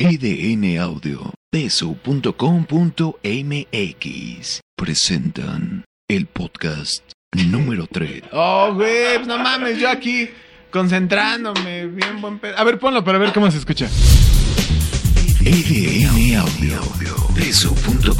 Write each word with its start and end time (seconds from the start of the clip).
EDN 0.00 0.78
Audio, 0.78 1.34
peso.com.mx 1.50 2.30
presentan 4.76 5.84
el 6.08 6.26
podcast 6.26 7.02
número 7.32 7.88
3. 7.90 8.22
Oh, 8.30 8.74
güey, 8.74 9.16
pues 9.16 9.26
no 9.26 9.38
mames, 9.38 9.76
yo 9.80 9.90
aquí 9.90 10.28
concentrándome, 10.70 11.86
bien 11.86 12.20
buen 12.20 12.38
pedo. 12.38 12.56
A 12.56 12.62
ver, 12.62 12.78
ponlo 12.78 13.02
para 13.02 13.18
ver 13.18 13.32
cómo 13.32 13.50
se 13.50 13.58
escucha. 13.58 13.90
EDN 15.44 16.36
Audio, 16.36 16.80
peso.com.mx 17.34 18.14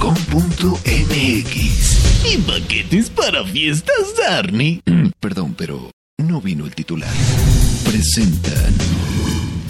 y 2.34 2.38
paquetes 2.38 3.08
para 3.08 3.44
fiestas, 3.44 4.16
Darny. 4.18 4.80
Mm, 4.84 5.10
Perdón, 5.20 5.54
pero 5.56 5.92
no 6.16 6.40
vino 6.40 6.64
el 6.66 6.74
titular. 6.74 7.14
Presentan 7.84 8.74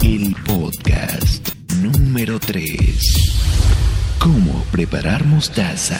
el 0.01 0.35
podcast 0.43 1.49
número 1.81 2.39
3. 2.39 4.17
¿Cómo 4.19 4.63
preparar 4.71 5.23
mostaza? 5.25 5.99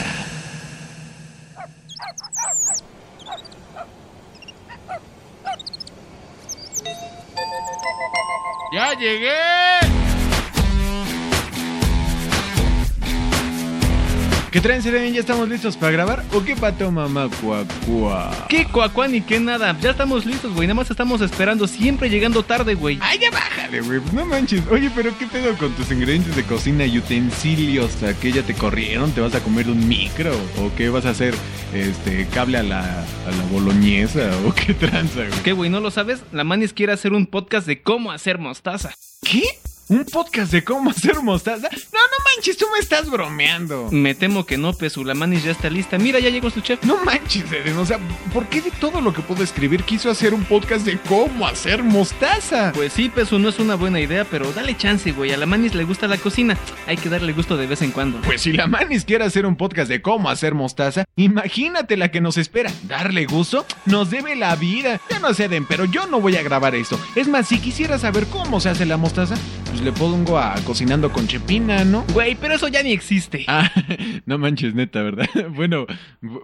¡Ya 8.74 8.94
llegué! 8.94 9.89
¿Qué 14.60 14.64
traen? 14.64 15.14
¿Ya 15.14 15.22
estamos 15.22 15.48
listos 15.48 15.78
para 15.78 15.94
grabar? 15.94 16.26
¿O 16.34 16.44
qué 16.44 16.54
pato, 16.54 16.92
mamá 16.92 17.30
cuacua? 17.42 18.46
¿Qué 18.50 18.66
cuacuá 18.66 19.08
ni 19.08 19.22
qué 19.22 19.40
nada? 19.40 19.74
Ya 19.80 19.92
estamos 19.92 20.26
listos, 20.26 20.54
güey. 20.54 20.68
Nada 20.68 20.76
más 20.76 20.92
estamos 20.92 21.22
esperando, 21.22 21.66
siempre 21.66 22.10
llegando 22.10 22.44
tarde, 22.44 22.74
güey. 22.74 23.00
¡Ay, 23.02 23.20
ya 23.20 23.32
bájale, 23.32 23.80
güey! 23.80 24.02
Pues 24.02 24.12
no 24.12 24.26
manches. 24.26 24.62
Oye, 24.70 24.92
pero 24.94 25.18
¿qué 25.18 25.28
pedo 25.28 25.58
con 25.58 25.72
tus 25.76 25.90
ingredientes 25.92 26.36
de 26.36 26.44
cocina 26.44 26.86
y 26.86 26.98
utensilios? 26.98 28.04
¿A 28.04 28.14
qué 28.20 28.34
ya 28.34 28.44
te 28.44 28.54
corrieron? 28.54 29.14
¿Te 29.14 29.22
vas 29.22 29.34
a 29.34 29.40
comer 29.40 29.70
un 29.70 29.88
micro? 29.88 30.34
¿O 30.58 30.76
qué 30.76 30.90
vas 30.90 31.06
a 31.06 31.12
hacer? 31.12 31.34
Este, 31.74 32.28
cable 32.28 32.58
a 32.58 32.64
la, 32.64 32.82
a 32.82 33.32
la 33.32 33.44
boloñesa? 33.54 34.30
¿O 34.46 34.54
qué 34.54 34.74
tranza, 34.74 35.26
güey? 35.26 35.42
¿Qué, 35.42 35.54
güey? 35.54 35.70
¿No 35.70 35.80
lo 35.80 35.90
sabes? 35.90 36.20
La 36.34 36.44
Manis 36.44 36.74
quiere 36.74 36.92
hacer 36.92 37.14
un 37.14 37.28
podcast 37.28 37.66
de 37.66 37.82
cómo 37.82 38.12
hacer 38.12 38.40
mostaza. 38.40 38.94
¿Qué? 39.22 39.42
¿Un 39.88 40.04
podcast 40.04 40.52
de 40.52 40.64
cómo 40.64 40.92
hacer 40.92 41.22
mostaza? 41.22 41.70
No 41.72 42.00
manches, 42.50 42.56
tú 42.56 42.68
me 42.72 42.80
estás 42.80 43.10
bromeando. 43.10 43.90
Me 43.92 44.16
temo 44.16 44.46
que 44.46 44.58
no, 44.58 44.72
Pesu. 44.72 45.04
La 45.04 45.14
Manis 45.14 45.44
ya 45.44 45.52
está 45.52 45.70
lista. 45.70 45.98
Mira, 45.98 46.20
ya 46.20 46.30
llegó 46.30 46.50
su 46.50 46.62
chef. 46.62 46.82
No 46.86 47.04
manches, 47.04 47.52
Eren, 47.52 47.78
o 47.78 47.86
sea, 47.86 48.00
¿por 48.34 48.48
qué 48.48 48.62
de 48.62 48.72
todo 48.72 49.02
lo 49.02 49.14
que 49.14 49.22
puedo 49.22 49.44
escribir 49.44 49.84
quiso 49.84 50.10
hacer 50.10 50.34
un 50.34 50.46
podcast 50.46 50.86
de 50.86 50.98
cómo 51.00 51.46
hacer 51.46 51.84
mostaza? 51.84 52.72
Pues 52.74 52.94
sí, 52.94 53.10
Pesu, 53.10 53.40
no 53.40 53.50
es 53.50 53.60
una 53.60 53.76
buena 53.76 54.00
idea, 54.00 54.24
pero 54.24 54.54
dale 54.54 54.78
chance, 54.78 55.12
güey. 55.12 55.34
A 55.34 55.38
la 55.38 55.46
Manis 55.46 55.76
le 55.76 55.84
gusta 55.84 56.08
la 56.08 56.18
cocina. 56.18 56.58
Hay 56.88 56.96
que 56.96 57.10
darle 57.10 57.34
gusto 57.34 57.58
de 57.58 57.68
vez 57.68 57.82
en 57.82 57.92
cuando. 57.92 58.22
Pues 58.22 58.42
si 58.44 58.54
la 58.54 58.68
Manis 58.68 59.04
quiere 59.04 59.26
hacer 59.26 59.46
un 59.46 59.58
podcast 59.58 59.90
de 59.90 60.02
cómo 60.02 60.30
hacer 60.30 60.54
mostaza, 60.56 61.04
imagínate 61.18 61.98
la 61.98 62.10
que 62.10 62.22
nos 62.22 62.38
espera. 62.38 62.72
Darle 62.84 63.26
gusto 63.26 63.66
nos 63.86 64.10
debe 64.12 64.38
la 64.38 64.56
vida. 64.56 65.02
Ya 65.10 65.20
no 65.20 65.34
sé, 65.34 65.46
Eden, 65.46 65.66
pero 65.66 65.84
yo 65.84 66.08
no 66.08 66.22
voy 66.22 66.38
a 66.38 66.42
grabar 66.44 66.74
esto. 66.74 66.98
Es 67.16 67.28
más, 67.28 67.50
si 67.50 67.60
quisiera 67.60 68.00
saber 68.00 68.28
cómo 68.28 68.62
se 68.62 68.70
hace 68.70 68.86
la 68.86 68.96
mostaza, 68.96 69.36
pues 69.70 69.82
le 69.82 69.92
pongo 69.92 70.38
a 70.40 70.56
cocinando 70.66 71.12
con 71.12 71.28
chepina, 71.28 71.84
¿no? 71.84 72.04
Güey, 72.14 72.36
pero 72.36 72.56
eso 72.56 72.68
ya 72.68 72.82
ni 72.82 72.92
existe. 72.92 73.46
Ah, 73.48 73.70
no 74.26 74.38
manches, 74.38 74.74
neta, 74.74 75.02
¿verdad? 75.02 75.28
Bueno, 75.56 75.86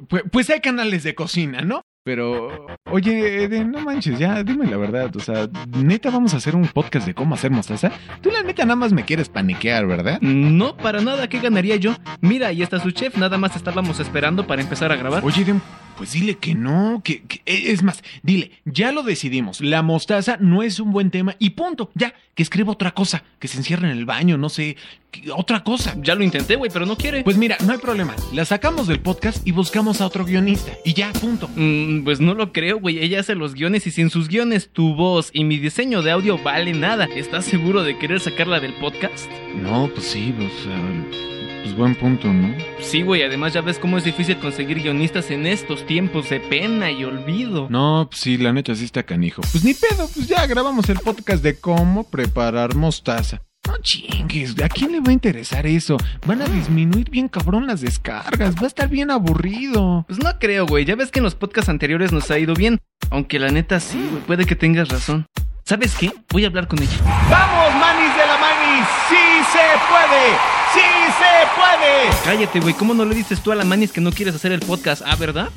pues, 0.08 0.24
pues 0.32 0.50
hay 0.50 0.60
canales 0.62 1.04
de 1.04 1.16
cocina, 1.16 1.62
¿no? 1.62 1.82
Pero, 2.04 2.68
oye, 2.92 3.44
Eden, 3.44 3.72
no 3.72 3.80
manches, 3.80 4.20
ya 4.20 4.44
dime 4.44 4.68
la 4.68 4.78
verdad. 4.78 5.16
O 5.16 5.20
sea, 5.20 5.50
neta, 5.76 6.12
vamos 6.12 6.36
a 6.36 6.38
hacer 6.38 6.56
un 6.56 6.68
podcast 6.68 7.08
de 7.08 7.16
cómo 7.16 7.34
hacer 7.34 7.50
mostaza. 7.50 7.92
Tú, 8.22 8.30
la 8.30 8.44
neta, 8.44 8.64
nada 8.64 8.76
más 8.76 8.94
me 8.94 9.06
quieres 9.06 9.28
paniquear, 9.28 9.88
¿verdad? 9.88 10.22
No, 10.22 10.78
para 10.78 11.02
nada. 11.02 11.28
¿Qué 11.28 11.40
ganaría 11.40 11.78
yo? 11.78 11.96
Mira, 12.22 12.50
ahí 12.50 12.62
está 12.62 12.80
su 12.80 12.92
chef. 12.92 13.18
Nada 13.18 13.40
más 13.40 13.56
estábamos 13.56 14.00
esperando 14.00 14.46
para 14.46 14.62
empezar 14.62 14.92
a 14.92 14.98
grabar. 14.98 15.26
Oye, 15.26 15.42
Eden, 15.42 15.64
pues 15.98 16.14
dile 16.14 16.36
que 16.36 16.56
no, 16.56 17.02
que, 17.04 17.24
que- 17.24 17.42
es 17.46 17.84
más, 17.84 18.04
dile, 18.24 18.52
ya 18.66 18.92
lo 18.92 19.04
decidimos. 19.04 19.62
La 19.62 19.82
mostaza 19.82 20.38
no 20.40 20.64
es 20.64 20.80
un 20.80 20.92
buen 20.92 21.12
tema 21.12 21.36
y 21.40 21.52
punto. 21.52 21.92
Ya, 21.96 22.14
que 22.36 22.44
escriba 22.44 22.72
otra 22.72 22.92
cosa, 22.92 23.24
que 23.40 23.48
se 23.48 23.58
encierre 23.58 23.90
en 23.90 23.98
el 23.98 24.06
baño, 24.06 24.38
no 24.38 24.50
sé, 24.50 24.76
que- 25.12 25.32
otra 25.32 25.64
cosa. 25.64 25.96
Ya 26.02 26.16
lo 26.16 26.24
intenté, 26.24 26.56
güey, 26.58 26.70
pero 26.72 26.86
no 26.86 26.98
quiere. 26.98 27.24
Pues 27.24 27.38
mira, 27.38 27.58
no 27.66 27.72
hay 27.72 27.78
problema. 27.80 28.16
La 28.34 28.44
sacamos 28.46 28.88
del 28.88 29.00
podcast 29.00 29.46
y 29.48 29.52
buscamos 29.52 30.02
a 30.02 30.08
otro 30.08 30.26
guionista. 30.26 30.72
Y 30.84 30.94
ya, 30.94 31.14
punto. 31.14 31.50
Mm, 31.56 32.04
pues 32.04 32.20
no 32.20 32.34
lo 32.34 32.52
creo, 32.52 32.80
güey. 32.80 33.00
Ella 33.00 33.22
hace 33.22 33.36
los 33.36 33.54
guiones 33.54 33.88
y 33.88 33.92
sin 33.92 34.10
sus 34.10 34.28
guiones, 34.28 34.70
tu 34.74 34.96
voz 34.96 35.30
y 35.34 35.44
mi 35.46 35.58
diseño 35.58 36.02
de 36.02 36.12
audio 36.12 36.38
vale 36.38 36.74
nada. 36.74 37.06
¿Estás 37.16 37.46
seguro 37.46 37.84
de 37.84 37.98
querer 37.98 38.20
sacarla 38.20 38.60
del 38.60 38.74
podcast? 38.74 39.30
No, 39.62 39.90
pues 39.94 40.06
sí, 40.08 40.34
pues, 40.38 40.52
eh, 40.68 41.35
pues 41.66 41.76
buen 41.76 41.96
punto, 41.96 42.32
¿no? 42.32 42.54
Sí, 42.80 43.02
güey. 43.02 43.24
Además 43.24 43.54
ya 43.54 43.62
ves 43.62 43.80
cómo 43.80 43.98
es 43.98 44.04
difícil 44.04 44.38
conseguir 44.38 44.84
guionistas 44.84 45.32
en 45.32 45.48
estos 45.48 45.84
tiempos 45.88 46.30
de 46.30 46.40
pena 46.40 46.92
y 46.92 47.04
olvido. 47.04 47.66
No, 47.72 48.06
pues 48.08 48.22
sí, 48.22 48.38
la 48.38 48.54
neta 48.54 48.76
sí 48.76 48.86
está 48.86 49.02
canijo. 49.02 49.42
Pues 49.52 49.64
ni 49.64 49.74
pedo, 49.74 50.08
pues 50.14 50.28
ya 50.28 50.46
grabamos 50.46 50.88
el 50.90 51.00
podcast 51.00 51.42
de 51.42 51.60
cómo 51.60 52.04
preparar 52.04 52.76
mostaza. 52.76 53.42
No 53.68 53.80
chingues, 53.80 54.54
¿a 54.62 54.70
quién 54.70 54.92
le 54.92 55.00
va 55.00 55.10
a 55.10 55.14
interesar 55.14 55.66
eso? 55.66 55.98
Van 56.28 56.44
a 56.44 56.46
disminuir 56.46 57.10
bien 57.10 57.28
cabrón 57.28 57.66
las 57.66 57.82
descargas, 57.82 58.54
va 58.56 58.66
a 58.66 58.68
estar 58.68 58.88
bien 58.88 59.10
aburrido. 59.10 60.06
Pues 60.08 60.20
no 60.20 60.30
creo, 60.38 60.68
güey. 60.68 60.86
Ya 60.86 60.96
ves 60.96 61.10
que 61.10 61.18
en 61.18 61.24
los 61.24 61.34
podcasts 61.34 61.70
anteriores 61.70 62.12
nos 62.12 62.30
ha 62.30 62.38
ido 62.38 62.54
bien. 62.54 62.80
Aunque 63.10 63.40
la 63.40 63.50
neta 63.50 63.80
sí, 63.80 64.08
güey. 64.12 64.22
Puede 64.22 64.46
que 64.46 64.56
tengas 64.56 64.90
razón. 64.90 65.26
¿Sabes 65.64 65.96
qué? 66.00 66.14
Voy 66.30 66.44
a 66.44 66.48
hablar 66.48 66.68
con 66.68 66.80
ella. 66.80 67.00
¡Vamos, 67.28 67.74
manis! 67.82 68.05
¡Sí 69.10 69.16
se 69.52 69.60
puede! 69.90 70.56
¡Sí 70.74 70.82
se 71.20 71.34
puede! 71.56 72.24
Cállate, 72.24 72.60
güey. 72.60 72.74
¿Cómo 72.74 72.94
no 72.94 73.06
le 73.06 73.16
dices 73.16 73.42
tú 73.42 73.52
a 73.52 73.56
la 73.56 73.64
Manis 73.64 73.92
que 73.92 74.02
no 74.02 74.12
quieres 74.12 74.36
hacer 74.36 74.52
el 74.52 74.62
podcast? 74.62 75.04
Ah, 75.06 75.16
¿verdad? 75.16 75.50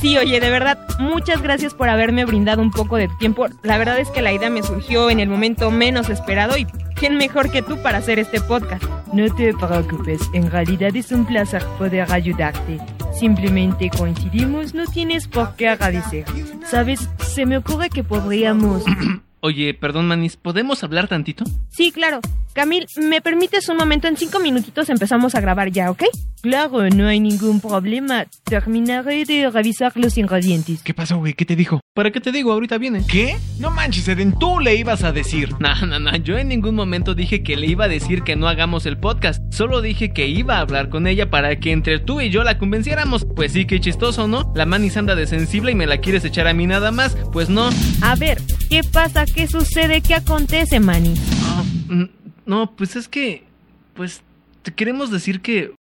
Sí, 0.00 0.18
oye, 0.18 0.40
de 0.40 0.50
verdad, 0.50 0.78
muchas 0.98 1.40
gracias 1.40 1.72
por 1.72 1.88
haberme 1.88 2.26
brindado 2.26 2.60
un 2.60 2.70
poco 2.70 2.96
de 2.96 3.08
tiempo. 3.18 3.46
La 3.62 3.78
verdad 3.78 3.98
es 3.98 4.10
que 4.10 4.20
la 4.20 4.32
idea 4.32 4.50
me 4.50 4.62
surgió 4.62 5.08
en 5.08 5.20
el 5.20 5.28
momento 5.28 5.70
menos 5.70 6.10
esperado 6.10 6.58
y 6.58 6.66
quién 6.94 7.16
mejor 7.16 7.50
que 7.50 7.62
tú 7.62 7.80
para 7.82 7.98
hacer 7.98 8.18
este 8.18 8.40
podcast. 8.40 8.84
No 9.12 9.34
te 9.34 9.54
preocupes, 9.54 10.20
en 10.34 10.50
realidad 10.50 10.94
es 10.94 11.12
un 11.12 11.24
placer 11.24 11.64
poder 11.78 12.12
ayudarte. 12.12 12.78
Simplemente 13.18 13.88
coincidimos, 13.88 14.74
no 14.74 14.84
tienes 14.86 15.26
por 15.26 15.56
qué 15.56 15.68
agradecer. 15.68 16.26
Sabes, 16.66 17.08
se 17.26 17.46
me 17.46 17.56
ocurre 17.56 17.88
que 17.88 18.04
podríamos... 18.04 18.84
Oye, 19.46 19.74
perdón, 19.74 20.08
Manis. 20.08 20.36
¿Podemos 20.36 20.82
hablar 20.82 21.06
tantito? 21.06 21.44
Sí, 21.68 21.92
claro. 21.92 22.20
Camil, 22.52 22.86
¿me 22.96 23.20
permites 23.20 23.68
un 23.68 23.76
momento? 23.76 24.08
En 24.08 24.16
cinco 24.16 24.40
minutitos 24.40 24.88
empezamos 24.88 25.36
a 25.36 25.40
grabar 25.40 25.70
ya, 25.70 25.88
¿ok? 25.92 26.02
Claro, 26.42 26.88
no 26.90 27.06
hay 27.06 27.20
ningún 27.20 27.60
problema. 27.60 28.26
Terminaré 28.44 29.24
de 29.24 29.50
revisar 29.50 29.92
los 29.96 30.16
ingredientes. 30.18 30.82
¿Qué 30.82 30.94
pasó, 30.94 31.18
güey? 31.18 31.34
¿Qué 31.34 31.44
te 31.44 31.54
dijo? 31.54 31.80
¿Para 31.94 32.10
qué 32.10 32.20
te 32.20 32.32
digo? 32.32 32.52
Ahorita 32.52 32.78
viene. 32.78 33.04
¿Qué? 33.06 33.36
No 33.58 33.70
manches, 33.70 34.08
Eden, 34.08 34.38
tú 34.38 34.58
le 34.58 34.74
ibas 34.74 35.04
a 35.04 35.12
decir. 35.12 35.50
No, 35.60 35.74
no, 35.86 35.98
no, 35.98 36.16
yo 36.16 36.38
en 36.38 36.48
ningún 36.48 36.74
momento 36.74 37.14
dije 37.14 37.42
que 37.42 37.56
le 37.56 37.66
iba 37.66 37.86
a 37.86 37.88
decir 37.88 38.22
que 38.22 38.36
no 38.36 38.48
hagamos 38.48 38.86
el 38.86 38.98
podcast. 38.98 39.42
Solo 39.52 39.80
dije 39.80 40.12
que 40.12 40.26
iba 40.28 40.56
a 40.56 40.60
hablar 40.60 40.88
con 40.88 41.06
ella 41.06 41.30
para 41.30 41.58
que 41.58 41.72
entre 41.72 41.98
tú 41.98 42.20
y 42.20 42.30
yo 42.30 42.42
la 42.42 42.58
convenciéramos. 42.58 43.26
Pues 43.34 43.52
sí, 43.52 43.66
qué 43.66 43.80
chistoso, 43.80 44.28
¿no? 44.28 44.52
La 44.54 44.66
manis 44.66 44.96
anda 44.96 45.14
de 45.14 45.26
sensible 45.26 45.72
y 45.72 45.74
me 45.74 45.86
la 45.86 45.98
quieres 45.98 46.24
echar 46.24 46.46
a 46.46 46.54
mí 46.54 46.66
nada 46.66 46.90
más. 46.90 47.16
Pues 47.32 47.50
no. 47.50 47.70
A 48.02 48.14
ver, 48.14 48.40
¿qué 48.70 48.82
pasa? 48.82 49.24
¿Qué 49.36 49.46
sucede? 49.46 50.00
¿Qué 50.00 50.14
acontece, 50.14 50.80
Manny? 50.80 51.10
No, 51.10 51.94
mm, 51.94 52.08
no, 52.46 52.74
pues 52.74 52.96
es 52.96 53.06
que. 53.06 53.44
Pues 53.92 54.22
te 54.62 54.72
queremos 54.72 55.10
decir 55.10 55.42
que. 55.42 55.74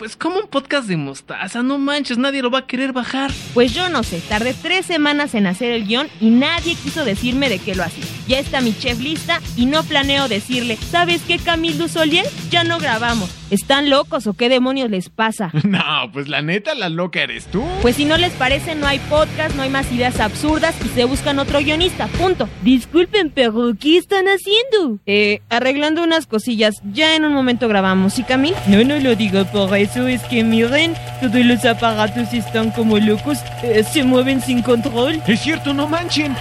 Pues 0.00 0.16
como 0.16 0.38
un 0.38 0.46
podcast 0.46 0.88
de 0.88 0.96
mostaza, 0.96 1.62
no 1.62 1.76
manches, 1.76 2.16
nadie 2.16 2.40
lo 2.40 2.50
va 2.50 2.60
a 2.60 2.66
querer 2.66 2.94
bajar. 2.94 3.30
Pues 3.52 3.74
yo 3.74 3.90
no 3.90 4.02
sé, 4.02 4.22
tardé 4.26 4.54
tres 4.54 4.86
semanas 4.86 5.34
en 5.34 5.46
hacer 5.46 5.72
el 5.72 5.86
guion 5.86 6.08
y 6.22 6.30
nadie 6.30 6.74
quiso 6.74 7.04
decirme 7.04 7.50
de 7.50 7.58
qué 7.58 7.74
lo 7.74 7.84
hacía. 7.84 8.06
Ya 8.26 8.38
está 8.38 8.62
mi 8.62 8.72
chef 8.72 8.98
lista 8.98 9.42
y 9.56 9.66
no 9.66 9.82
planeo 9.82 10.26
decirle, 10.26 10.78
¿sabes 10.78 11.20
qué, 11.26 11.38
Camilo 11.38 11.86
Soliel? 11.86 12.24
Ya 12.48 12.64
no 12.64 12.78
grabamos. 12.78 13.28
¿Están 13.50 13.90
locos 13.90 14.28
o 14.28 14.34
qué 14.34 14.48
demonios 14.48 14.90
les 14.90 15.08
pasa? 15.10 15.50
No, 15.70 16.10
pues 16.12 16.28
la 16.28 16.42
neta, 16.42 16.74
la 16.74 16.88
loca 16.88 17.22
eres 17.22 17.46
tú. 17.46 17.64
Pues 17.82 17.96
si 17.96 18.04
no 18.04 18.16
les 18.16 18.32
parece, 18.32 18.74
no 18.74 18.86
hay 18.86 18.98
podcast, 18.98 19.54
no 19.54 19.62
hay 19.62 19.70
más 19.70 19.90
ideas 19.92 20.18
absurdas 20.18 20.74
y 20.84 20.88
se 20.88 21.04
buscan 21.04 21.38
otro 21.38 21.58
guionista, 21.60 22.06
punto. 22.06 22.48
Disculpen, 22.62 23.30
pero 23.30 23.72
¿qué 23.78 23.98
están 23.98 24.26
haciendo? 24.26 24.98
Eh, 25.06 25.42
arreglando 25.48 26.02
unas 26.02 26.26
cosillas, 26.26 26.80
ya 26.92 27.14
en 27.14 27.24
un 27.24 27.32
momento 27.32 27.68
grabamos, 27.68 28.14
¿sí, 28.14 28.24
Camil? 28.24 28.54
No, 28.66 28.82
no 28.84 28.98
lo 28.98 29.14
digo 29.14 29.44
por 29.46 29.76
eso, 29.76 29.89
eso 29.90 30.06
es 30.06 30.22
que 30.22 30.44
miren, 30.44 30.94
todos 31.20 31.44
los 31.44 31.64
aparatos 31.64 32.32
están 32.32 32.70
como 32.70 32.96
locos, 32.98 33.38
eh, 33.62 33.82
se 33.82 34.04
mueven 34.04 34.40
sin 34.40 34.62
control. 34.62 35.20
Es 35.26 35.40
cierto, 35.40 35.74
no 35.74 35.88
manchen. 35.88 36.36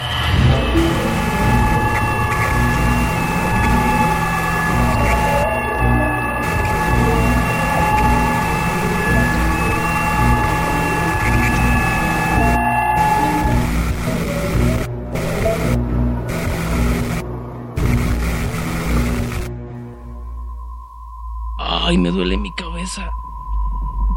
Ay, 21.58 21.98
me 21.98 22.12
duele 22.12 22.38
mi 22.38 22.52
cabeza. 22.52 23.19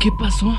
¿Qué 0.03 0.11
pasó? 0.11 0.59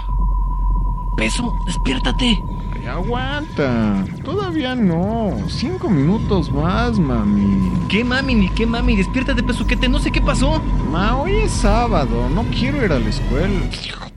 Peso, 1.17 1.53
despiértate. 1.65 2.41
Ay, 2.75 2.85
aguanta. 2.85 4.05
Todavía 4.23 4.73
no. 4.73 5.35
Cinco 5.49 5.89
minutos 5.89 6.49
más, 6.49 6.97
mami. 6.97 7.69
¿Qué 7.89 8.05
mami 8.05 8.35
ni 8.35 8.49
qué 8.49 8.65
mami? 8.65 8.95
Despiértate, 8.95 9.43
pesuquete, 9.43 9.89
no 9.89 9.99
sé 9.99 10.11
qué 10.11 10.21
pasó. 10.21 10.61
Ma, 10.89 11.17
hoy 11.17 11.33
es 11.35 11.51
sábado. 11.51 12.29
No 12.29 12.43
quiero 12.57 12.83
ir 12.85 12.91
a 12.93 12.99
la 12.99 13.09
escuela. 13.09 13.59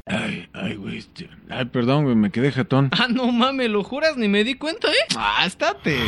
Ay, 0.06 0.46
ay, 0.55 0.76
güey. 0.76 0.99
este- 0.99 1.28
Ay, 1.50 1.64
perdón, 1.67 2.05
güey, 2.05 2.14
me 2.14 2.31
quedé 2.31 2.52
jetón. 2.52 2.90
Ah, 2.99 3.08
no 3.12 3.31
mames, 3.32 3.69
¿lo 3.69 3.82
juras? 3.82 4.17
Ni 4.17 4.28
me 4.28 4.44
di 4.44 4.55
cuenta, 4.55 4.88
¿eh? 4.88 5.17
Ah, 5.17 5.44
estate. 5.44 5.99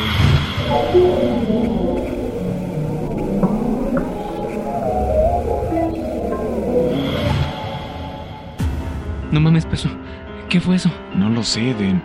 ¿Qué 10.49 10.61
fue 10.61 10.77
eso? 10.77 10.91
No 11.15 11.29
lo 11.29 11.43
sé, 11.43 11.75
Den. 11.75 12.03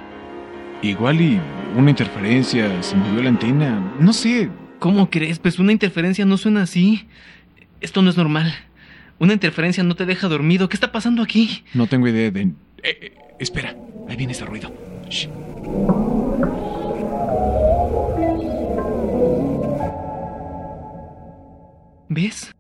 Igual 0.82 1.22
y 1.22 1.40
una 1.78 1.92
interferencia, 1.92 2.84
se 2.84 2.96
movió 2.96 3.24
la 3.24 3.30
antena. 3.30 3.94
No 4.00 4.12
sé. 4.12 4.50
¿Cómo 4.80 5.10
crees? 5.10 5.40
Pues 5.40 5.60
una 5.60 5.72
interferencia 5.72 6.26
no 6.26 6.36
suena 6.38 6.64
así. 6.64 7.08
Esto 7.80 8.02
no 8.02 8.10
es 8.10 8.18
normal. 8.18 8.54
Una 9.18 9.32
interferencia 9.32 9.84
no 9.84 9.96
te 9.96 10.06
deja 10.06 10.28
dormido. 10.28 10.68
¿Qué 10.68 10.76
está 10.76 10.92
pasando 10.92 11.24
aquí? 11.24 11.64
No 11.74 11.88
tengo 11.88 12.08
idea, 12.10 12.32
Den. 12.32 12.58
Eh, 12.84 12.98
eh, 13.02 13.14
espera, 13.40 13.78
ahí 14.10 14.18
viene 14.18 14.34
ese 14.34 14.46
ruido. 14.46 14.74
Shh. 15.10 15.30
¿Ves? 22.10 22.54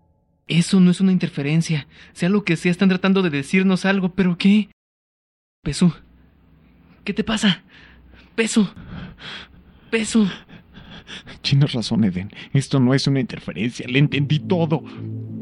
Eso 0.48 0.80
no 0.80 0.92
es 0.92 1.02
una 1.02 1.12
interferencia. 1.12 1.88
Sea 2.14 2.30
lo 2.30 2.46
que 2.46 2.56
sea, 2.56 2.72
están 2.72 2.90
tratando 2.90 3.22
de 3.22 3.30
decirnos 3.30 3.86
algo, 3.86 4.14
pero 4.16 4.38
¿qué? 4.38 4.70
Peso. 5.64 5.92
¿Qué 7.06 7.14
te 7.14 7.24
pasa? 7.24 7.64
Peso. 8.36 8.70
Peso. 9.90 10.28
Tienes 11.42 11.72
razón, 11.72 12.04
Eden. 12.04 12.30
Esto 12.52 12.82
no 12.82 12.94
es 12.94 13.08
una 13.08 13.22
interferencia, 13.22 13.88
le 13.88 14.00
entendí 14.00 14.40
todo. 14.40 14.84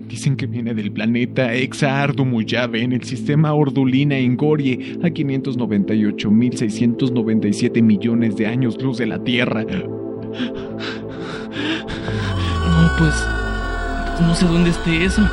Dicen 0.08 0.36
que 0.36 0.46
viene 0.46 0.76
del 0.76 0.92
planeta 0.92 1.56
Exardumuyave 1.56 2.84
en 2.84 2.94
el 2.94 3.04
sistema 3.04 3.54
Ordulina 3.54 4.16
Engorie 4.16 5.00
a 5.02 5.08
598.697 5.08 7.82
millones 7.82 8.36
de 8.36 8.46
años 8.46 8.80
luz 8.80 9.00
de 9.00 9.08
la 9.08 9.24
Tierra. 9.24 9.64
No, 9.64 10.30
pues. 13.00 13.26
No 14.22 14.36
sé 14.36 14.46
dónde 14.46 14.70
esté 14.70 15.04
eso. 15.04 15.28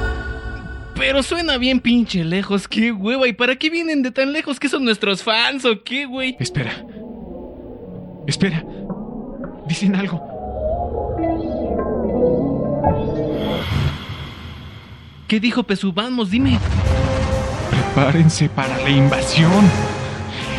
Pero 0.98 1.22
suena 1.22 1.58
bien 1.58 1.80
pinche 1.80 2.24
lejos. 2.24 2.66
¿Qué 2.66 2.90
hueva? 2.90 3.28
¿Y 3.28 3.32
para 3.32 3.56
qué 3.56 3.70
vienen 3.70 4.02
de 4.02 4.10
tan 4.10 4.32
lejos? 4.32 4.58
¿Que 4.58 4.68
son 4.68 4.84
nuestros 4.84 5.22
fans 5.22 5.64
o 5.64 5.82
qué, 5.84 6.06
güey? 6.06 6.36
Espera. 6.40 6.72
Espera. 8.26 8.64
Dicen 9.68 9.94
algo. 9.94 10.20
¿Qué 15.28 15.38
dijo 15.38 15.62
Pesú? 15.62 15.92
Vamos, 15.92 16.30
dime. 16.30 16.58
Prepárense 17.70 18.48
para 18.48 18.76
la 18.78 18.90
invasión. 18.90 19.70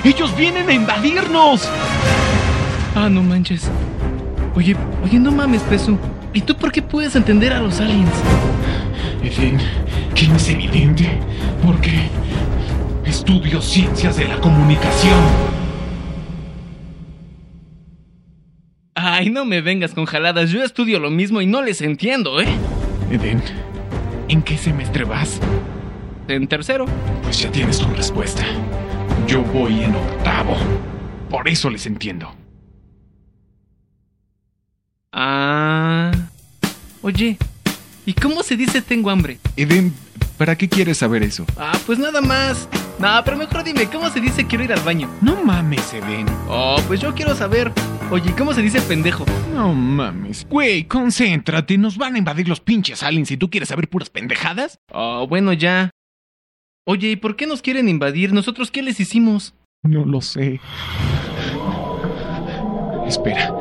¡Ellos 0.06 0.36
vienen 0.38 0.70
a 0.70 0.74
invadirnos! 0.74 1.68
Ah, 2.96 3.10
no 3.10 3.22
manches. 3.22 3.70
Oye, 4.56 4.76
oye, 5.04 5.20
no 5.20 5.32
mames, 5.32 5.62
Pesú. 5.64 5.98
¿Y 6.34 6.42
tú 6.42 6.56
por 6.56 6.72
qué 6.72 6.82
puedes 6.82 7.16
entender 7.16 7.52
a 7.52 7.60
los 7.60 7.80
aliens? 7.82 8.10
Eden, 9.24 9.60
que 10.20 10.26
es 10.36 10.50
evidente, 10.50 11.08
porque 11.66 12.10
estudio 13.06 13.62
ciencias 13.62 14.18
de 14.18 14.28
la 14.28 14.38
comunicación. 14.42 15.18
Ay, 18.96 19.30
no 19.30 19.46
me 19.46 19.62
vengas 19.62 19.94
con 19.94 20.06
jaladas. 20.06 20.50
Yo 20.50 20.62
estudio 20.62 21.00
lo 21.00 21.10
mismo 21.10 21.42
y 21.42 21.46
no 21.46 21.62
les 21.62 21.82
entiendo, 21.82 22.42
¿eh? 22.42 22.50
Eden, 23.10 23.42
¿en 24.28 24.42
qué 24.42 24.58
semestre 24.58 25.06
vas? 25.06 25.40
En 26.28 26.50
tercero. 26.50 26.86
Pues 27.24 27.40
ya 27.40 27.50
tienes 27.50 27.80
tu 27.80 27.88
respuesta. 27.92 28.44
Yo 29.26 29.42
voy 29.42 29.84
en 29.84 29.96
octavo. 29.96 30.58
Por 31.30 31.48
eso 31.48 31.70
les 31.70 31.86
entiendo. 31.86 32.30
Ah. 35.14 36.12
Oye, 37.02 37.38
¿y 38.06 38.14
cómo 38.14 38.44
se 38.44 38.58
dice 38.58 38.82
tengo 38.82 39.10
hambre? 39.12 39.40
Eden, 39.56 39.94
¿para 40.40 40.56
qué 40.58 40.70
quieres 40.70 40.98
saber 40.98 41.22
eso? 41.22 41.46
Ah, 41.58 41.78
pues 41.86 42.00
nada 42.00 42.22
más. 42.22 42.68
No, 42.98 43.22
pero 43.26 43.38
mejor 43.38 43.64
dime, 43.64 43.88
¿cómo 43.88 44.10
se 44.10 44.22
dice 44.22 44.48
quiero 44.48 44.64
ir 44.64 44.74
al 44.74 44.80
baño? 44.80 45.10
No 45.22 45.36
mames, 45.44 45.94
Eden. 45.94 46.26
Oh, 46.48 46.82
pues 46.88 47.02
yo 47.02 47.14
quiero 47.14 47.36
saber. 47.36 47.72
Oye, 48.10 48.34
¿cómo 48.38 48.54
se 48.54 48.62
dice 48.62 48.82
pendejo? 48.82 49.26
No 49.54 49.74
mames. 49.74 50.48
Güey, 50.50 50.86
concéntrate. 50.86 51.78
Nos 51.78 51.98
van 51.98 52.16
a 52.16 52.18
invadir 52.18 52.48
los 52.48 52.62
pinches 52.62 53.04
aliens 53.04 53.28
si 53.28 53.38
tú 53.38 53.50
quieres 53.50 53.70
saber 53.70 53.90
puras 53.90 54.10
pendejadas. 54.10 54.80
Oh, 54.92 55.28
bueno, 55.28 55.52
ya. 55.54 55.92
Oye, 56.88 57.12
¿y 57.12 57.16
por 57.18 57.36
qué 57.36 57.46
nos 57.46 57.62
quieren 57.62 57.90
invadir? 57.90 58.34
¿Nosotros 58.34 58.72
qué 58.72 58.82
les 58.82 59.00
hicimos? 59.00 59.54
No 59.84 60.06
lo 60.06 60.22
sé. 60.22 60.62
Espera. 63.06 63.54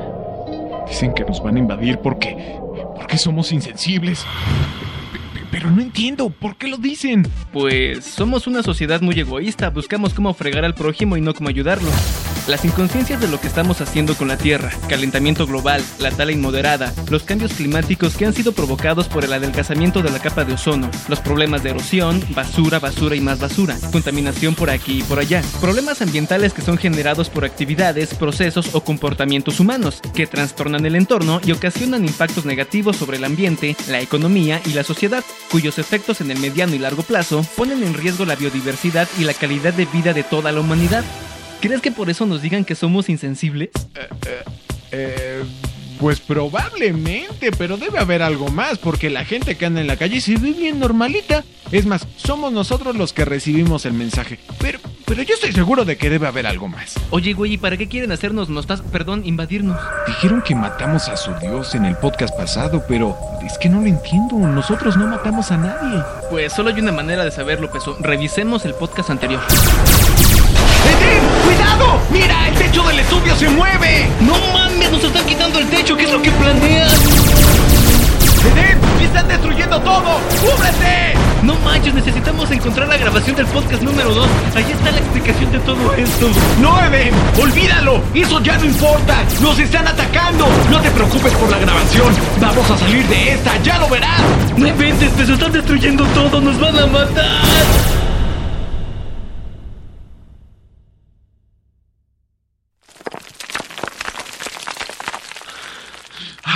Dicen 0.89 1.13
que 1.13 1.25
nos 1.25 1.43
van 1.43 1.57
a 1.57 1.59
invadir 1.59 1.99
porque. 1.99 2.57
porque 2.97 3.19
somos 3.19 3.51
insensibles. 3.53 4.25
Pero 5.51 5.71
no 5.71 5.81
entiendo, 5.81 6.31
¿por 6.31 6.57
qué 6.57 6.69
lo 6.69 6.77
dicen? 6.77 7.27
Pues 7.53 8.05
somos 8.05 8.47
una 8.47 8.63
sociedad 8.63 9.01
muy 9.01 9.19
egoísta, 9.19 9.71
buscamos 9.71 10.13
cómo 10.15 10.35
fregar 10.35 10.65
al 10.65 10.75
prójimo 10.75 11.17
y 11.17 11.21
no 11.21 11.35
cómo 11.35 11.49
ayudarlo. 11.49 11.91
Las 12.49 12.65
inconsciencias 12.65 13.21
de 13.21 13.29
lo 13.29 13.39
que 13.39 13.47
estamos 13.47 13.83
haciendo 13.83 14.15
con 14.15 14.27
la 14.27 14.39
Tierra, 14.39 14.71
calentamiento 14.89 15.47
global, 15.47 15.85
la 15.99 16.11
tala 16.11 16.33
inmoderada, 16.33 16.95
los 17.11 17.23
cambios 17.23 17.53
climáticos 17.53 18.17
que 18.17 18.25
han 18.25 18.33
sido 18.33 18.53
provocados 18.53 19.07
por 19.07 19.23
el 19.23 19.35
adelgazamiento 19.35 20.01
de 20.01 20.11
la 20.11 20.19
capa 20.19 20.47
de 20.47 20.55
ozono, 20.55 20.91
los 21.09 21.21
problemas 21.21 21.63
de 21.63 21.71
erosión, 21.71 22.25
basura, 22.31 22.79
basura 22.79 23.17
y 23.17 23.21
más 23.21 23.39
basura, 23.39 23.77
contaminación 23.93 24.55
por 24.55 24.71
aquí 24.71 25.01
y 25.01 25.03
por 25.03 25.19
allá, 25.19 25.43
problemas 25.61 26.01
ambientales 26.01 26.55
que 26.55 26.63
son 26.63 26.79
generados 26.79 27.29
por 27.29 27.45
actividades, 27.45 28.15
procesos 28.15 28.75
o 28.75 28.81
comportamientos 28.81 29.61
humanos, 29.61 30.01
que 30.15 30.27
trastornan 30.27 30.87
el 30.87 30.97
entorno 30.97 31.43
y 31.45 31.53
ocasionan 31.53 32.07
impactos 32.07 32.47
negativos 32.47 32.97
sobre 32.97 33.19
el 33.19 33.25
ambiente, 33.25 33.77
la 33.91 34.01
economía 34.01 34.63
y 34.65 34.71
la 34.71 34.85
sociedad, 34.85 35.23
cuyos 35.51 35.79
efectos 35.79 36.23
en 36.23 36.31
el 36.31 36.39
mediano 36.39 36.75
y 36.75 36.79
largo 36.79 37.03
plazo 37.03 37.45
ponen 37.59 37.83
en 37.83 37.93
riesgo 37.93 38.25
la 38.25 38.37
biodiversidad 38.37 39.07
y 39.19 39.25
la 39.25 39.35
calidad 39.35 39.75
de 39.75 39.85
vida 39.85 40.15
de 40.15 40.23
toda 40.23 40.51
la 40.51 40.61
humanidad. 40.61 41.05
¿Crees 41.61 41.81
que 41.81 41.91
por 41.91 42.09
eso 42.11 42.27
nos 42.27 42.43
digan 42.43 42.65
que 42.65 42.75
somos 42.75 43.09
insensibles? 43.09 43.71
Eh. 44.93 45.45
Pues 45.99 46.21
probablemente, 46.21 47.51
pero 47.51 47.77
debe 47.77 47.99
haber 47.99 48.23
algo 48.23 48.49
más, 48.49 48.79
porque 48.79 49.11
la 49.11 49.25
gente 49.25 49.57
que 49.57 49.67
anda 49.67 49.81
en 49.81 49.89
la 49.89 49.97
calle 49.97 50.21
se 50.21 50.37
ve 50.37 50.53
bien 50.53 50.79
normalita. 50.79 51.43
Es 51.73 51.87
más, 51.87 52.07
somos 52.17 52.53
nosotros 52.53 52.95
los 52.95 53.13
que 53.13 53.25
recibimos 53.25 53.85
el 53.85 53.95
mensaje. 53.95 54.39
Pero, 54.61 54.79
pero 55.05 55.23
yo 55.23 55.35
estoy 55.35 55.53
seguro 55.53 55.85
de 55.85 55.97
que 55.97 56.09
debe 56.09 56.29
haber 56.29 56.47
algo 56.47 56.69
más. 56.69 56.95
Oye, 57.11 57.33
güey, 57.33 57.55
¿y 57.55 57.59
para 57.59 57.77
qué 57.77 57.89
quieren 57.89 58.13
hacernos 58.13 58.49
nostas, 58.49 58.81
perdón, 58.81 59.23
invadirnos? 59.27 59.77
Dijeron 60.07 60.41
que 60.43 60.55
matamos 60.55 61.09
a 61.09 61.17
su 61.17 61.35
dios 61.41 61.75
en 61.75 61.85
el 61.85 61.97
podcast 61.97 62.37
pasado, 62.37 62.85
pero 62.87 63.17
es 63.45 63.59
que 63.59 63.69
no 63.69 63.81
lo 63.81 63.89
entiendo. 63.89 64.37
Nosotros 64.37 64.97
no 64.97 65.09
matamos 65.09 65.51
a 65.51 65.57
nadie. 65.57 66.01
Pues 66.31 66.53
solo 66.53 66.71
hay 66.71 66.81
una 66.81 66.93
manera 66.93 67.25
de 67.25 67.33
saberlo, 67.33 67.73
Peso. 67.73 67.97
Revisemos 68.01 68.65
el 68.65 68.75
podcast 68.75 69.11
anterior. 69.11 69.43
Se 73.39 73.49
mueve! 73.51 74.09
¡No 74.21 74.35
mames! 74.53 74.91
¡Nos 74.91 75.05
están 75.05 75.25
quitando 75.25 75.61
el 75.61 75.67
techo! 75.69 75.97
¿Qué 75.97 76.05
es 76.05 76.13
lo 76.13 76.21
que 76.21 76.31
planeas? 76.33 76.93
¡Eden! 78.53 78.79
¡Están 79.01 79.29
destruyendo 79.29 79.81
todo! 79.81 80.21
¡Cúbrete! 80.41 81.15
No 81.45 81.55
manches, 81.61 81.95
necesitamos 81.95 82.51
encontrar 82.51 82.89
la 82.89 82.97
grabación 82.97 83.37
del 83.37 83.47
podcast 83.47 83.81
número 83.83 84.13
2. 84.13 84.29
Ahí 84.57 84.67
está 84.73 84.91
la 84.91 84.99
explicación 84.99 85.53
de 85.53 85.61
todo 85.61 85.95
esto. 85.95 86.29
¡No! 86.61 86.79
¡Olvídalo! 87.41 88.03
¡Eso 88.13 88.43
ya 88.43 88.59
no 88.59 88.65
importa! 88.65 89.23
¡Nos 89.41 89.57
están 89.57 89.87
atacando! 89.87 90.49
No 90.69 90.81
te 90.81 90.91
preocupes 90.91 91.33
por 91.35 91.49
la 91.49 91.59
grabación. 91.59 92.13
Vamos 92.41 92.69
a 92.69 92.77
salir 92.77 93.07
de 93.07 93.35
esta, 93.35 93.57
ya 93.63 93.79
lo 93.79 93.89
verás. 93.89 94.21
No 94.57 94.67
inventes, 94.67 95.11
Peso, 95.13 95.35
están 95.35 95.53
destruyendo 95.53 96.05
todo. 96.07 96.41
Nos 96.41 96.59
van 96.59 96.77
a 96.77 96.87
matar. 96.87 97.88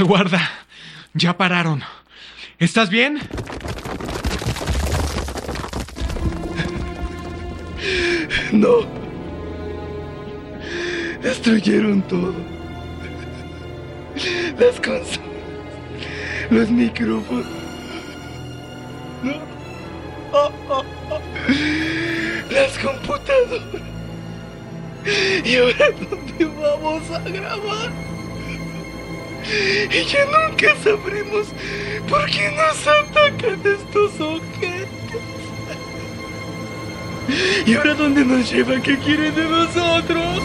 Aguarda. 0.02 0.40
Ya 1.14 1.36
pararon. 1.36 1.80
¿Estás 2.58 2.90
bien? 2.90 3.20
No. 8.50 8.80
Destruyeron 11.22 12.02
todo. 12.02 12.34
Las 14.58 14.80
consolas. 14.80 15.20
Los 16.50 16.68
micrófonos. 16.68 17.46
No. 19.22 19.40
Las 22.50 22.76
computadoras. 22.78 23.62
¿Y 25.44 25.56
ahora 25.56 25.86
dónde 26.10 26.44
vamos 26.60 27.08
a 27.10 27.20
grabar? 27.20 28.11
Y 29.44 30.04
ya 30.04 30.24
nunca 30.26 30.74
sabremos 30.82 31.48
por 32.08 32.26
qué 32.26 32.50
nos 32.52 32.86
atacan 32.86 33.60
estos 33.64 34.20
objetos. 34.20 34.92
¿Y 37.66 37.74
ahora 37.74 37.94
dónde 37.94 38.24
nos 38.24 38.50
llevan? 38.50 38.82
¿Qué 38.82 38.98
quieren 38.98 39.34
de 39.34 39.44
nosotros? 39.44 40.42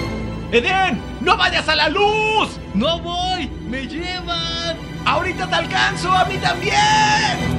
¡Eden! 0.52 1.02
¡No 1.22 1.36
vayas 1.36 1.68
a 1.68 1.76
la 1.76 1.90
luz! 1.90 2.60
¡No 2.74 3.00
voy! 3.00 3.50
¡Me 3.70 3.88
llevan! 3.88 4.78
¡Ahorita 5.06 5.48
te 5.48 5.56
alcanzo! 5.56 6.12
¡A 6.12 6.26
mí 6.26 6.38
también! 6.38 7.58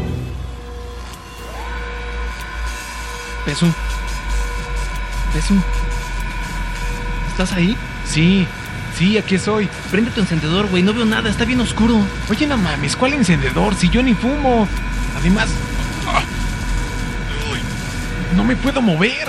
Pesu. 3.45 3.67
Pesu. 5.33 5.55
¿Estás 7.31 7.53
ahí? 7.53 7.77
Sí, 8.05 8.47
sí, 8.99 9.17
aquí 9.17 9.37
estoy. 9.37 9.69
Prende 9.91 10.11
tu 10.11 10.21
encendedor, 10.21 10.67
güey. 10.67 10.83
No 10.83 10.93
veo 10.93 11.05
nada. 11.05 11.31
Está 11.31 11.45
bien 11.45 11.61
oscuro. 11.61 12.01
Oye, 12.29 12.47
no 12.47 12.57
mames, 12.57 12.97
¿cuál 12.97 13.15
encendedor? 13.15 13.75
Si 13.75 13.89
yo 13.89 14.03
ni 14.03 14.15
fumo. 14.15 14.67
Además... 15.17 15.49
ah, 16.07 16.23
no 18.37 18.45
me 18.45 18.57
puedo 18.57 18.83
mover. 18.83 19.29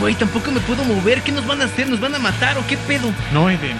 Güey, 0.00 0.14
tampoco 0.14 0.50
me 0.50 0.60
puedo 0.60 0.84
mover. 0.84 1.22
¿Qué 1.22 1.32
nos 1.32 1.46
van 1.46 1.60
a 1.62 1.64
hacer? 1.64 1.88
¿Nos 1.88 2.00
van 2.00 2.14
a 2.14 2.18
matar 2.18 2.58
o 2.58 2.66
qué 2.66 2.76
pedo? 2.76 3.10
No, 3.32 3.50
Eden. 3.50 3.76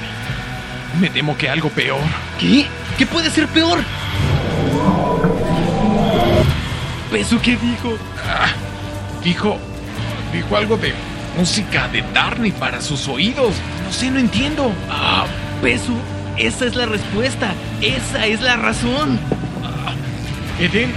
Me 1.01 1.11
temo 1.11 1.37
que 1.37 1.49
algo 1.49 1.69
peor. 1.71 2.03
¿Qué? 2.39 2.67
¿Qué 2.97 3.07
puede 3.07 3.31
ser 3.31 3.49
peor? 3.49 3.81
¿Pesu 7.11 7.41
qué 7.41 7.57
dijo? 7.57 7.97
Ah, 8.29 8.49
dijo... 9.23 9.59
Dijo 10.33 10.57
algo 10.57 10.77
de 10.77 10.93
música 11.37 11.89
de 11.89 12.03
Darney 12.13 12.53
para 12.53 12.81
sus 12.81 13.07
oídos. 13.09 13.55
No 13.85 13.93
sé, 13.93 14.11
no 14.11 14.19
entiendo. 14.19 14.73
Ah, 14.91 15.27
Pesu, 15.63 15.95
esa 16.39 16.67
es 16.67 16.75
la 16.75 16.87
respuesta. 16.87 17.53
Esa 17.81 18.27
es 18.27 18.41
la 18.41 18.57
razón. 18.57 19.19
Eden... 20.59 20.91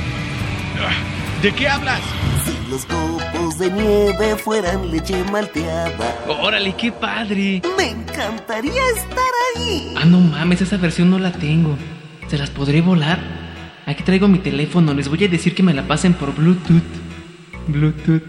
ah, 0.80 1.42
¿De 1.42 1.52
qué 1.54 1.68
hablas? 1.68 2.00
Si 2.46 2.70
los 2.72 2.86
copos 2.86 3.58
de 3.60 3.72
nieve 3.72 4.36
fueran 4.38 4.90
leche 4.92 5.24
malteada, 5.32 6.16
Órale, 6.28 6.74
qué 6.76 6.92
padre. 6.92 7.62
me 7.78 7.90
encantaría 7.92 8.82
estar 8.96 9.32
ahí. 9.56 9.94
Ah, 9.98 10.06
no 10.06 10.20
mames, 10.20 10.62
esa 10.62 10.78
versión 10.78 11.10
no 11.10 11.20
la 11.20 11.32
tengo. 11.32 11.76
¿Se 12.28 12.38
las 12.38 12.50
podré 12.50 12.82
volar? 12.82 13.20
Aquí 13.86 14.04
traigo 14.04 14.28
mi 14.28 14.40
teléfono, 14.40 14.94
les 14.94 15.08
voy 15.08 15.24
a 15.24 15.28
decir 15.28 15.56
que 15.56 15.64
me 15.64 15.74
la 15.74 15.84
pasen 15.88 16.14
por 16.14 16.34
Bluetooth. 16.36 16.82
Bluetooth. 17.68 18.24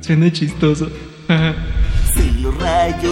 Suena 0.00 0.30
chistoso. 0.32 0.90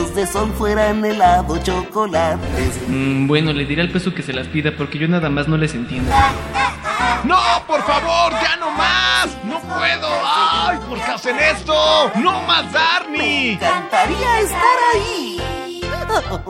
Rayos 0.04 0.14
de 0.16 0.26
sol 0.26 0.52
fueran 0.58 1.02
helado 1.04 1.56
chocolates, 1.62 2.78
Mm, 2.88 3.26
bueno, 3.26 3.52
le 3.54 3.64
diré 3.64 3.80
al 3.82 3.88
peso 3.90 4.12
que 4.14 4.23
se 4.23 4.32
las 4.34 4.46
pida 4.49 4.73
porque 4.76 4.99
yo 4.99 5.08
nada 5.08 5.30
más 5.30 5.49
no 5.49 5.56
les 5.56 5.75
entiendo. 5.75 6.11
¡No, 7.25 7.38
por 7.66 7.82
favor! 7.84 8.32
¡Ya 8.42 8.56
no 8.56 8.70
más! 8.73 9.28
¡No 9.44 9.58
puedo! 9.61 10.08
¡Ay, 10.23 10.78
por 10.87 10.99
qué 10.99 11.11
hacen 11.11 11.37
esto! 11.38 12.11
¡No 12.16 12.42
más, 12.42 12.64
me 12.66 12.73
Darney! 12.73 13.52
encantaría 13.54 14.40
estar 14.40 14.78
ahí. 14.94 15.33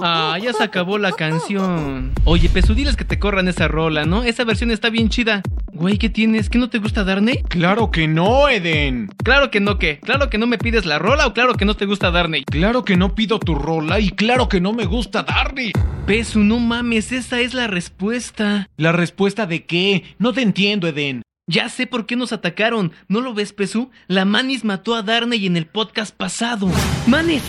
Ah, 0.02 0.38
ya 0.42 0.52
se 0.52 0.62
acabó 0.64 0.98
la 0.98 1.12
canción. 1.12 2.12
Oye, 2.24 2.48
Pesu, 2.48 2.74
diles 2.74 2.96
que 2.96 3.04
te 3.04 3.18
corran 3.18 3.48
esa 3.48 3.68
rola, 3.68 4.04
¿no? 4.04 4.22
Esa 4.22 4.44
versión 4.44 4.70
está 4.70 4.90
bien 4.90 5.08
chida. 5.08 5.42
Güey, 5.72 5.98
¿qué 5.98 6.08
tienes? 6.08 6.48
¿Qué 6.50 6.58
no 6.58 6.70
te 6.70 6.78
gusta 6.78 7.04
Darney? 7.04 7.42
¡Claro 7.48 7.90
que 7.90 8.06
no, 8.06 8.48
Eden! 8.48 9.10
Claro 9.24 9.50
que 9.50 9.60
no, 9.60 9.78
¿qué? 9.78 9.98
¿Claro 9.98 10.30
que 10.30 10.38
no 10.38 10.46
me 10.46 10.58
pides 10.58 10.86
la 10.86 10.98
rola 10.98 11.26
o 11.26 11.34
claro 11.34 11.54
que 11.54 11.64
no 11.64 11.74
te 11.74 11.86
gusta 11.86 12.10
Darney? 12.10 12.44
Claro 12.44 12.84
que 12.84 12.96
no 12.96 13.14
pido 13.14 13.38
tu 13.40 13.54
rola 13.54 13.98
y 13.98 14.10
claro 14.10 14.48
que 14.48 14.60
no 14.60 14.72
me 14.72 14.84
gusta 14.84 15.24
Darney. 15.24 15.72
Pesu, 16.06 16.40
no 16.40 16.60
mames, 16.60 17.10
esa 17.12 17.40
es 17.40 17.54
la 17.54 17.66
respuesta. 17.66 18.68
¿La 18.76 18.92
respuesta 18.92 19.46
de 19.46 19.64
qué? 19.64 20.04
No 20.18 20.32
te 20.32 20.42
entiendo, 20.42 20.86
Eden. 20.86 21.22
Ya 21.46 21.68
sé 21.68 21.86
por 21.86 22.06
qué 22.06 22.16
nos 22.16 22.32
atacaron. 22.32 22.92
¿No 23.08 23.20
lo 23.20 23.34
ves, 23.34 23.52
Pesu? 23.52 23.90
La 24.06 24.24
Manis 24.24 24.64
mató 24.64 24.94
a 24.94 25.02
Darney 25.02 25.44
en 25.46 25.56
el 25.56 25.66
podcast 25.66 26.14
pasado. 26.16 26.70
Manis, 27.06 27.42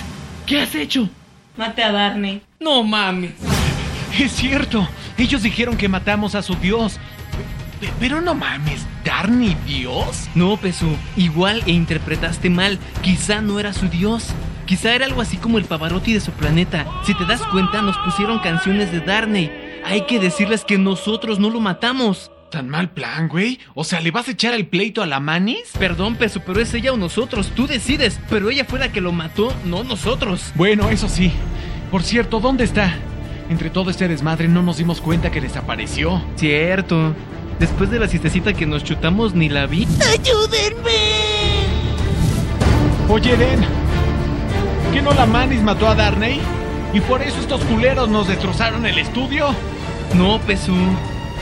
¿qué 0.46 0.60
has 0.60 0.76
hecho? 0.76 1.10
Mate 1.58 1.84
a 1.84 1.92
Darney. 1.92 2.42
No 2.60 2.84
mames. 2.84 3.32
Es 4.18 4.32
cierto. 4.34 4.88
Ellos 5.18 5.44
dijeron 5.44 5.78
que 5.78 5.88
matamos 5.90 6.36
a 6.36 6.42
su 6.42 6.56
dios. 6.56 7.00
Pe- 7.80 7.90
Pero 8.00 8.22
no 8.22 8.34
mames, 8.36 8.86
¿Darney 9.04 9.56
dios? 9.66 10.28
No, 10.36 10.58
Pesu, 10.58 10.96
igual 11.18 11.62
e 11.66 11.72
interpretaste 11.72 12.50
mal. 12.50 12.80
Quizá 13.02 13.42
no 13.42 13.60
era 13.60 13.74
su 13.74 13.88
dios. 13.90 14.28
Quizá 14.66 14.94
era 14.96 15.06
algo 15.06 15.22
así 15.22 15.38
como 15.38 15.58
el 15.58 15.66
Pavarotti 15.66 16.14
de 16.14 16.20
su 16.22 16.32
planeta. 16.32 16.86
Si 17.06 17.14
te 17.14 17.26
das 17.26 17.42
cuenta, 17.44 17.82
nos 17.82 17.98
pusieron 18.00 18.40
canciones 18.40 18.92
de 18.92 19.00
Darney. 19.02 19.52
Hay 19.86 20.02
que 20.08 20.20
decirles 20.20 20.64
que 20.66 20.78
nosotros 20.78 21.40
no 21.40 21.50
lo 21.50 21.60
matamos. 21.60 22.32
¿Tan 22.56 22.70
mal 22.70 22.90
plan, 22.90 23.28
güey? 23.28 23.60
O 23.74 23.84
sea, 23.84 24.00
¿le 24.00 24.12
vas 24.12 24.30
a 24.30 24.32
echar 24.32 24.54
el 24.54 24.66
pleito 24.66 25.04
a 25.04 25.06
la 25.06 25.20
Manis? 25.20 25.74
Perdón, 25.78 26.16
Pesu, 26.16 26.40
pero 26.40 26.62
es 26.62 26.74
ella 26.74 26.94
o 26.94 26.96
nosotros. 26.96 27.52
Tú 27.54 27.68
decides. 27.68 28.18
Pero 28.30 28.50
ella 28.50 28.64
fue 28.64 28.80
la 28.80 28.94
que 28.94 29.02
lo 29.02 29.12
mató, 29.12 29.54
no 29.66 29.84
nosotros. 29.84 30.54
Bueno, 30.56 30.90
eso 30.90 31.10
sí. 31.10 31.34
Por 31.92 32.02
cierto, 32.02 32.40
¿dónde 32.40 32.64
está? 32.64 32.96
Entre 33.50 33.70
todo 33.70 33.90
este 33.90 34.08
desmadre 34.08 34.48
no 34.48 34.64
nos 34.64 34.78
dimos 34.78 35.02
cuenta 35.02 35.32
que 35.32 35.42
desapareció. 35.42 36.24
Cierto. 36.38 37.14
Después 37.60 37.92
de 37.92 38.00
la 38.00 38.08
siestecita 38.08 38.54
que 38.54 38.66
nos 38.66 38.86
chutamos, 38.86 39.36
ni 39.36 39.50
la 39.50 39.66
vi. 39.66 39.86
¡Ayúdenme! 40.14 40.92
Oye, 43.10 43.34
Eden, 43.34 43.66
¿que 44.94 45.02
no 45.02 45.12
la 45.12 45.26
Manis 45.26 45.62
mató 45.62 45.90
a 45.90 45.96
Darney? 45.96 46.40
¿Y 46.94 47.02
por 47.02 47.22
eso 47.22 47.38
estos 47.42 47.60
culeros 47.66 48.08
nos 48.08 48.30
destrozaron 48.30 48.86
el 48.86 48.98
estudio? 48.98 49.54
No, 50.14 50.40
Pesu. 50.40 50.74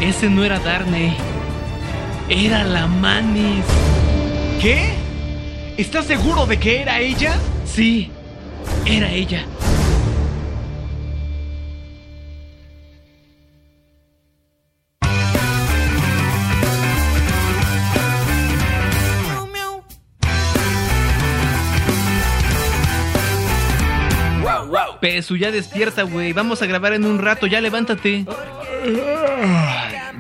Ese 0.04 0.30
no 0.30 0.44
era 0.44 0.60
Darney. 0.60 1.16
Era 2.28 2.66
la 2.66 2.88
Manis. 2.88 3.64
¿Qué? 4.62 4.96
¿Estás 5.78 6.08
seguro 6.08 6.46
de 6.46 6.60
que 6.60 6.82
era 6.82 7.00
ella? 7.00 7.38
Sí, 7.66 8.12
era 8.86 9.10
ella. 9.10 9.46
Pesu, 25.00 25.38
ya 25.38 25.52
despierta, 25.52 26.04
güey. 26.04 26.34
Vamos 26.34 26.62
a 26.62 26.66
grabar 26.66 26.94
en 26.94 27.06
un 27.06 27.20
rato, 27.20 27.48
ya 27.48 27.60
levántate. 27.62 28.26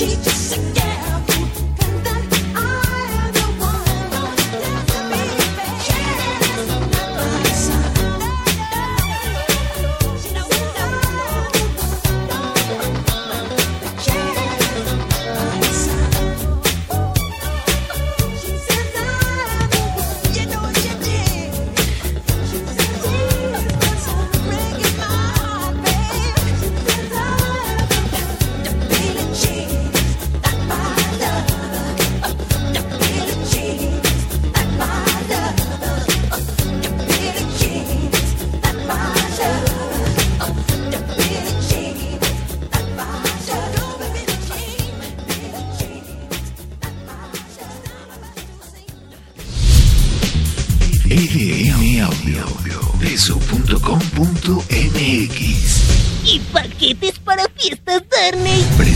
cheat. 0.00 0.29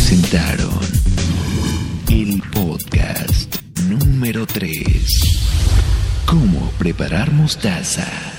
Presentaron 0.07 0.81
el 2.11 2.43
podcast 2.53 3.57
número 3.89 4.45
3. 4.45 4.71
¿Cómo 6.27 6.71
preparar 6.73 7.33
mostaza? 7.33 8.34